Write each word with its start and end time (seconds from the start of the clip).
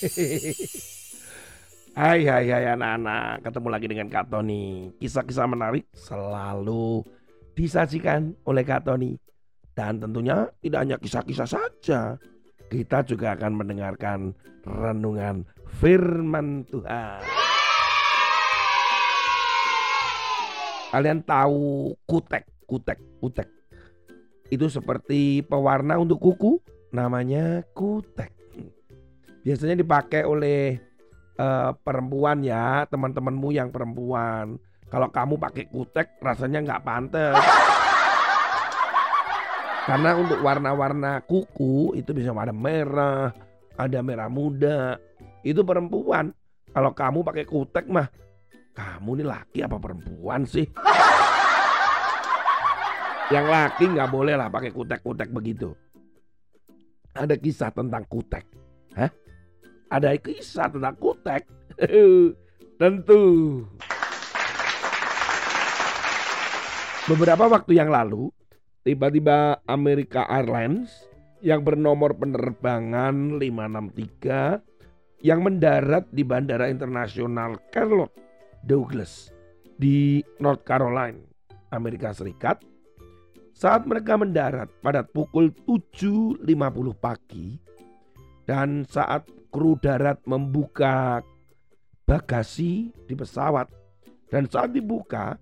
Hai 2.00 2.24
hai 2.24 2.48
hai 2.48 2.64
anak-anak, 2.72 3.44
ketemu 3.44 3.68
lagi 3.68 3.86
dengan 3.90 4.08
Kak 4.08 4.32
Tony. 4.32 4.88
Kisah-kisah 4.96 5.44
menarik 5.44 5.84
selalu 5.92 7.04
disajikan 7.52 8.32
oleh 8.48 8.64
Kak 8.64 8.88
Tony. 8.88 9.20
Dan 9.76 10.00
tentunya 10.00 10.48
tidak 10.64 10.80
hanya 10.80 10.96
kisah-kisah 10.96 11.48
saja. 11.48 12.16
Kita 12.72 13.04
juga 13.04 13.36
akan 13.36 13.52
mendengarkan 13.52 14.32
renungan 14.64 15.44
firman 15.82 16.64
Tuhan. 16.72 17.20
Kalian 20.96 21.20
tahu 21.28 21.92
kutek, 22.08 22.48
kutek, 22.64 22.98
kutek. 23.20 23.48
Itu 24.48 24.72
seperti 24.72 25.44
pewarna 25.44 26.00
untuk 26.00 26.24
kuku, 26.24 26.56
namanya 26.88 27.60
kutek. 27.76 28.39
Biasanya 29.40 29.76
dipakai 29.76 30.28
oleh 30.28 30.76
uh, 31.40 31.72
perempuan 31.80 32.44
ya, 32.44 32.84
teman-temanmu 32.88 33.48
yang 33.56 33.72
perempuan. 33.72 34.60
Kalau 34.90 35.08
kamu 35.08 35.38
pakai 35.40 35.64
kutek 35.70 36.20
rasanya 36.20 36.60
nggak 36.60 36.84
pantas. 36.84 37.40
Karena 39.88 40.12
untuk 40.18 40.44
warna-warna 40.44 41.24
kuku 41.24 41.96
itu 41.96 42.12
bisa 42.12 42.36
warna 42.36 42.52
merah, 42.52 43.32
ada 43.80 43.98
merah 44.04 44.28
muda. 44.28 45.00
Itu 45.40 45.64
perempuan. 45.64 46.36
Kalau 46.70 46.92
kamu 46.92 47.24
pakai 47.24 47.48
kutek 47.48 47.88
mah, 47.88 48.12
kamu 48.76 49.24
nih 49.24 49.26
laki 49.26 49.58
apa 49.64 49.80
perempuan 49.80 50.44
sih? 50.44 50.68
Yang 53.34 53.46
laki 53.46 53.84
nggak 53.94 54.10
boleh 54.10 54.34
lah 54.36 54.52
pakai 54.52 54.70
kutek-kutek 54.74 55.32
begitu. 55.32 55.72
Ada 57.14 57.38
kisah 57.38 57.70
tentang 57.72 58.04
kutek. 58.06 58.44
Hah? 58.94 59.10
Ada 59.90 60.14
kisah 60.22 60.70
tentang 60.70 60.94
kutek? 61.02 61.50
Tentu. 62.80 63.24
Beberapa 67.10 67.50
waktu 67.50 67.74
yang 67.74 67.90
lalu, 67.90 68.30
tiba-tiba 68.86 69.58
Amerika 69.66 70.30
Airlines 70.30 71.10
yang 71.42 71.66
bernomor 71.66 72.14
penerbangan 72.14 73.42
563 73.42 75.26
yang 75.26 75.42
mendarat 75.42 76.06
di 76.14 76.22
Bandara 76.22 76.70
Internasional 76.70 77.58
Charlotte 77.74 78.14
Douglas 78.62 79.34
di 79.74 80.22
North 80.38 80.62
Carolina, 80.62 81.18
Amerika 81.74 82.14
Serikat 82.14 82.62
saat 83.58 83.84
mereka 83.90 84.14
mendarat 84.14 84.70
pada 84.78 85.02
pukul 85.02 85.50
7.50 85.66 86.46
pagi 86.96 87.58
dan 88.46 88.88
saat 88.88 89.39
kru 89.50 89.74
darat 89.76 90.22
membuka 90.24 91.20
bagasi 92.06 92.94
di 93.06 93.14
pesawat 93.18 93.66
dan 94.30 94.46
saat 94.46 94.70
dibuka 94.70 95.34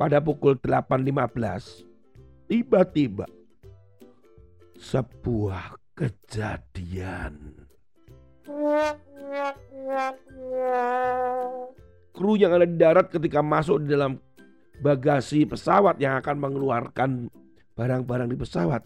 pada 0.00 0.18
pukul 0.24 0.56
8.15 0.56 2.48
tiba-tiba 2.48 3.28
sebuah 4.80 5.76
kejadian. 5.92 7.54
Kru 12.12 12.36
yang 12.36 12.52
ada 12.56 12.66
di 12.68 12.76
darat 12.76 13.08
ketika 13.12 13.40
masuk 13.44 13.84
di 13.84 13.92
dalam 13.92 14.16
bagasi 14.80 15.44
pesawat 15.44 16.00
yang 16.00 16.18
akan 16.18 16.36
mengeluarkan 16.40 17.10
barang-barang 17.76 18.28
di 18.32 18.36
pesawat, 18.36 18.82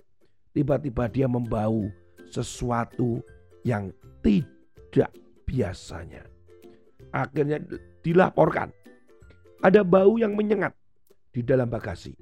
tiba-tiba 0.55 1.11
dia 1.11 1.27
membau 1.27 1.91
sesuatu 2.31 3.23
yang 3.67 3.91
tidak 4.23 4.56
biasanya. 5.45 6.25
Akhirnya 7.13 7.61
dilaporkan 8.01 8.73
ada 9.65 9.81
bau 9.83 10.17
yang 10.21 10.37
menyengat 10.37 10.73
di 11.33 11.41
dalam 11.41 11.69
bagasi. 11.69 12.13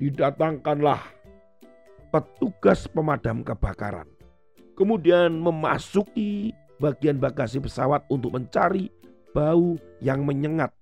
Didatangkanlah 0.00 1.00
petugas 2.08 2.88
pemadam 2.88 3.44
kebakaran. 3.44 4.08
Kemudian 4.74 5.36
memasuki 5.36 6.56
bagian 6.80 7.20
bagasi 7.20 7.60
pesawat 7.60 8.08
untuk 8.08 8.32
mencari 8.32 8.88
bau 9.36 9.76
yang 10.00 10.24
menyengat. 10.24 10.72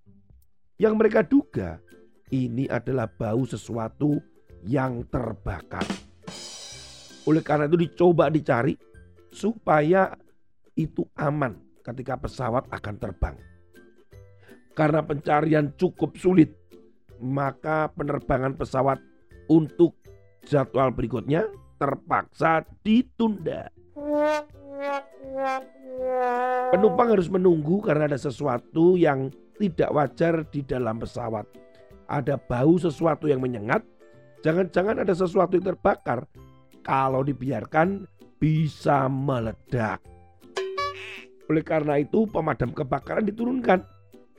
Yang 0.78 0.94
mereka 0.94 1.20
duga 1.26 1.82
ini 2.30 2.70
adalah 2.70 3.10
bau 3.10 3.42
sesuatu 3.42 4.22
yang 4.62 5.02
terbakar. 5.10 5.82
Oleh 7.26 7.42
karena 7.42 7.66
itu 7.66 7.76
dicoba 7.90 8.30
dicari 8.30 8.78
supaya 9.34 10.14
itu 10.78 11.02
aman 11.18 11.58
ketika 11.82 12.14
pesawat 12.14 12.70
akan 12.70 12.94
terbang. 13.02 13.36
Karena 14.78 15.02
pencarian 15.02 15.74
cukup 15.74 16.14
sulit, 16.14 16.54
maka 17.18 17.90
penerbangan 17.90 18.54
pesawat 18.54 19.02
untuk 19.50 19.98
jadwal 20.46 20.94
berikutnya 20.94 21.50
terpaksa 21.82 22.62
ditunda. 22.86 23.74
Penumpang 26.70 27.08
harus 27.10 27.26
menunggu 27.26 27.82
karena 27.82 28.06
ada 28.06 28.20
sesuatu 28.20 28.94
yang 28.94 29.34
tidak 29.58 29.90
wajar 29.90 30.46
di 30.46 30.62
dalam 30.62 31.02
pesawat. 31.02 31.50
Ada 32.06 32.38
bau 32.38 32.78
sesuatu 32.78 33.26
yang 33.26 33.42
menyengat 33.42 33.82
Jangan-jangan 34.42 35.02
ada 35.02 35.14
sesuatu 35.14 35.58
yang 35.58 35.74
terbakar. 35.74 36.22
Kalau 36.86 37.26
dibiarkan 37.26 38.06
bisa 38.38 39.10
meledak. 39.10 39.98
Oleh 41.48 41.64
karena 41.64 41.96
itu 41.96 42.28
pemadam 42.28 42.70
kebakaran 42.70 43.24
diturunkan. 43.24 43.80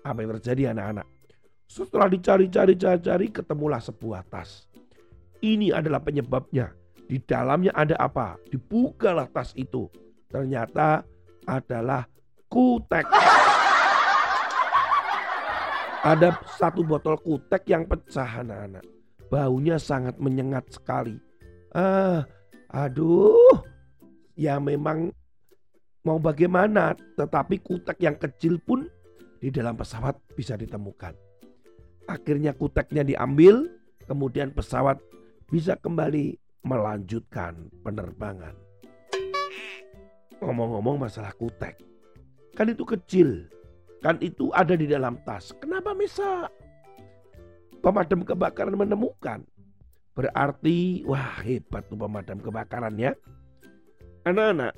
Apa 0.05 0.17
yang 0.21 0.37
terjadi 0.39 0.71
anak-anak? 0.73 1.05
Setelah 1.69 2.07
dicari-cari-cari 2.09 3.27
ketemulah 3.29 3.81
sebuah 3.81 4.25
tas. 4.29 4.69
Ini 5.41 5.73
adalah 5.73 6.01
penyebabnya. 6.01 6.73
Di 7.09 7.17
dalamnya 7.21 7.73
ada 7.73 7.97
apa? 7.97 8.37
Dibukalah 8.49 9.29
tas 9.29 9.53
itu. 9.57 9.89
Ternyata 10.29 11.01
adalah 11.45 12.05
kutek. 12.49 13.05
Ada 15.99 16.37
satu 16.55 16.85
botol 16.85 17.19
kutek 17.19 17.67
yang 17.67 17.83
pecah 17.89 18.45
anak-anak 18.45 18.85
baunya 19.29 19.77
sangat 19.77 20.17
menyengat 20.17 20.65
sekali. 20.73 21.15
Ah, 21.71 22.25
aduh, 22.73 23.61
ya 24.33 24.57
memang 24.57 25.13
mau 26.03 26.17
bagaimana, 26.19 26.95
tetapi 27.17 27.59
kutek 27.63 27.99
yang 28.03 28.15
kecil 28.15 28.59
pun 28.61 28.87
di 29.39 29.49
dalam 29.51 29.75
pesawat 29.75 30.15
bisa 30.35 30.55
ditemukan. 30.59 31.15
Akhirnya 32.09 32.55
kuteknya 32.55 33.05
diambil, 33.05 33.69
kemudian 34.09 34.51
pesawat 34.51 34.99
bisa 35.47 35.77
kembali 35.77 36.35
melanjutkan 36.65 37.69
penerbangan. 37.85 38.55
Ngomong-ngomong 40.39 41.03
masalah 41.03 41.35
kutek, 41.35 41.79
kan 42.55 42.71
itu 42.71 42.87
kecil, 42.87 43.47
kan 43.99 44.15
itu 44.23 44.49
ada 44.55 44.73
di 44.73 44.87
dalam 44.87 45.19
tas. 45.27 45.51
Kenapa 45.59 45.91
bisa 45.93 46.47
pemadam 47.79 48.23
kebakaran 48.23 48.75
menemukan. 48.75 49.43
Berarti 50.13 51.07
wah 51.07 51.39
hebat 51.43 51.87
tuh 51.87 51.95
pemadam 51.95 52.43
kebakaran 52.43 52.95
ya. 52.99 53.15
Anak-anak, 54.27 54.75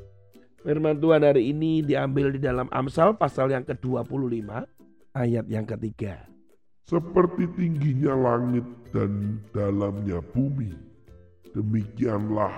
firman 0.62 0.98
Tuhan 0.98 1.26
hari 1.26 1.50
ini 1.52 1.82
diambil 1.82 2.34
di 2.34 2.40
dalam 2.42 2.70
Amsal 2.70 3.18
pasal 3.18 3.50
yang 3.54 3.66
ke-25 3.66 4.50
ayat 5.18 5.46
yang 5.50 5.66
ketiga. 5.66 6.26
Seperti 6.86 7.48
tingginya 7.56 8.14
langit 8.18 8.66
dan 8.92 9.40
dalamnya 9.54 10.20
bumi, 10.34 10.74
demikianlah 11.54 12.52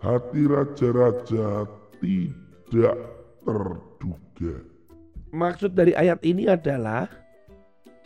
hati 0.00 0.46
raja-raja 0.46 1.66
tidak 1.98 2.96
terduga. 3.42 4.56
Maksud 5.28 5.76
dari 5.76 5.92
ayat 5.92 6.22
ini 6.24 6.48
adalah 6.48 7.10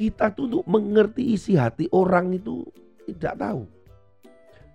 kita 0.01 0.35
tuh 0.35 0.51
untuk 0.51 0.65
mengerti 0.67 1.37
isi 1.37 1.55
hati 1.55 1.87
orang 1.95 2.35
itu 2.35 2.67
tidak 3.07 3.39
tahu. 3.39 3.63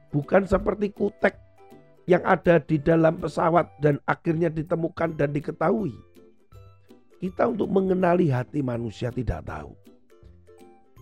Bukan 0.07 0.47
seperti 0.47 0.95
kutek 0.95 1.35
yang 2.07 2.23
ada 2.23 2.57
di 2.63 2.79
dalam 2.79 3.19
pesawat 3.19 3.67
dan 3.83 3.99
akhirnya 4.07 4.47
ditemukan 4.47 5.19
dan 5.19 5.35
diketahui. 5.35 5.93
Kita 7.19 7.51
untuk 7.51 7.67
mengenali 7.67 8.31
hati 8.31 8.63
manusia 8.63 9.11
tidak 9.11 9.43
tahu. 9.45 9.75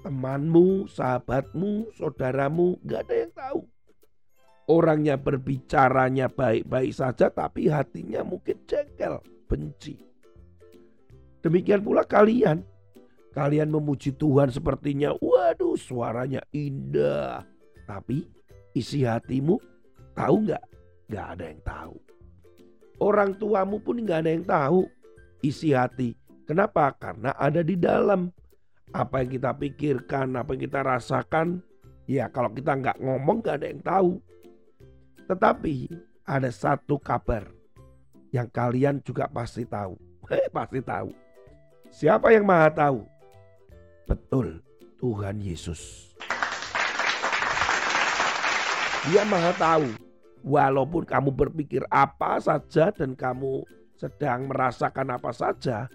Temanmu, 0.02 0.90
sahabatmu, 0.90 1.94
saudaramu, 1.98 2.78
gak 2.86 3.10
ada 3.10 3.16
yang 3.26 3.34
tahu. 3.34 3.62
Orangnya 4.66 5.16
berbicaranya 5.18 6.26
baik-baik 6.26 6.94
saja 6.94 7.30
tapi 7.30 7.70
hatinya 7.70 8.26
mungkin 8.26 8.58
jengkel, 8.66 9.22
benci. 9.46 10.02
Demikian 11.46 11.86
pula 11.86 12.02
kalian 12.02 12.66
Kalian 13.36 13.68
memuji 13.68 14.16
Tuhan 14.16 14.48
sepertinya, 14.48 15.12
waduh 15.20 15.76
suaranya 15.76 16.40
indah. 16.56 17.44
Tapi 17.84 18.24
isi 18.72 19.04
hatimu 19.04 19.60
tahu 20.16 20.48
nggak? 20.48 20.64
Nggak 21.10 21.26
ada 21.38 21.44
yang 21.46 21.62
tahu. 21.62 21.96
Orang 22.98 23.30
tuamu 23.36 23.78
pun 23.84 24.00
nggak 24.00 24.20
ada 24.26 24.32
yang 24.32 24.46
tahu 24.46 24.88
isi 25.46 25.76
hati. 25.76 26.18
Kenapa? 26.50 26.94
Karena 26.98 27.34
ada 27.38 27.62
di 27.62 27.78
dalam. 27.78 28.30
Apa 28.96 29.26
yang 29.26 29.36
kita 29.36 29.52
pikirkan, 29.52 30.40
apa 30.40 30.56
yang 30.56 30.72
kita 30.72 30.80
rasakan, 30.80 31.60
ya 32.08 32.32
kalau 32.32 32.54
kita 32.54 32.80
nggak 32.80 33.02
ngomong 33.02 33.44
nggak 33.44 33.58
ada 33.60 33.68
yang 33.68 33.84
tahu. 33.84 34.12
Tetapi 35.26 35.76
ada 36.24 36.50
satu 36.54 36.96
kabar 37.02 37.50
yang 38.32 38.48
kalian 38.48 39.02
juga 39.04 39.28
pasti 39.28 39.68
tahu. 39.68 39.98
Eh, 40.26 40.50
pasti 40.50 40.82
tahu. 40.82 41.14
Siapa 41.94 42.34
yang 42.34 42.50
maha 42.50 42.66
tahu? 42.74 43.06
Betul, 44.10 44.58
Tuhan 44.98 45.38
Yesus. 45.38 46.14
Dia 49.06 49.22
maha 49.22 49.54
tahu. 49.54 50.05
Walaupun 50.46 51.10
kamu 51.10 51.34
berpikir 51.34 51.82
apa 51.90 52.38
saja 52.38 52.94
dan 52.94 53.18
kamu 53.18 53.66
sedang 53.98 54.46
merasakan 54.46 55.18
apa 55.18 55.34
saja, 55.34 55.90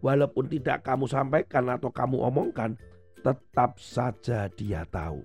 walaupun 0.00 0.48
tidak 0.48 0.80
kamu 0.88 1.04
sampaikan 1.04 1.68
atau 1.68 1.92
kamu 1.92 2.16
omongkan, 2.32 2.80
tetap 3.20 3.76
saja 3.76 4.48
dia 4.56 4.88
tahu. 4.88 5.20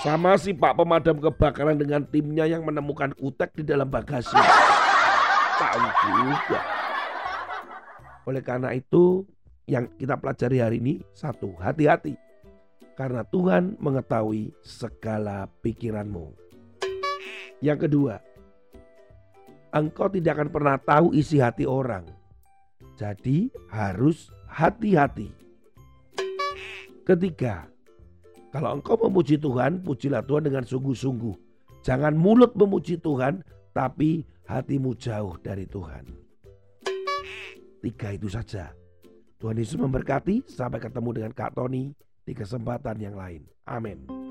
Sama 0.00 0.34
si 0.34 0.50
Pak 0.50 0.80
pemadam 0.80 1.20
kebakaran 1.20 1.76
dengan 1.76 2.02
timnya 2.08 2.48
yang 2.48 2.64
menemukan 2.64 3.14
kutek 3.14 3.54
di 3.54 3.68
dalam 3.68 3.86
bagasi. 3.86 4.34
Tahu 5.60 5.86
juga. 6.08 6.60
Oleh 8.26 8.42
karena 8.42 8.74
itu 8.74 9.22
yang 9.68 9.86
kita 10.00 10.18
pelajari 10.18 10.58
hari 10.58 10.76
ini 10.82 11.04
satu 11.14 11.54
hati-hati. 11.60 12.31
Karena 12.92 13.24
Tuhan 13.24 13.80
mengetahui 13.80 14.52
segala 14.60 15.48
pikiranmu. 15.64 16.36
Yang 17.64 17.88
kedua, 17.88 18.14
engkau 19.72 20.12
tidak 20.12 20.36
akan 20.36 20.50
pernah 20.52 20.76
tahu 20.76 21.16
isi 21.16 21.40
hati 21.40 21.64
orang. 21.64 22.04
Jadi 23.00 23.48
harus 23.72 24.28
hati-hati. 24.44 25.32
Ketiga, 27.02 27.66
kalau 28.52 28.76
engkau 28.76 29.00
memuji 29.00 29.40
Tuhan, 29.40 29.80
pujilah 29.80 30.20
Tuhan 30.28 30.44
dengan 30.44 30.62
sungguh-sungguh. 30.68 31.34
Jangan 31.82 32.12
mulut 32.14 32.52
memuji 32.54 33.00
Tuhan, 33.00 33.40
tapi 33.72 34.28
hatimu 34.44 34.92
jauh 35.00 35.34
dari 35.40 35.64
Tuhan. 35.64 36.04
Tiga 37.82 38.14
itu 38.14 38.28
saja. 38.30 38.70
Tuhan 39.42 39.58
Yesus 39.58 39.80
memberkati. 39.80 40.46
Sampai 40.46 40.78
ketemu 40.78 41.10
dengan 41.18 41.32
Kak 41.34 41.58
Tony 41.58 41.90
di 42.22 42.32
kesempatan 42.32 42.98
yang 43.02 43.18
lain. 43.18 43.42
Amin. 43.66 44.21